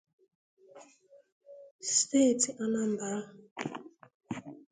steeti 1.93 2.49
Anambra 2.63 3.11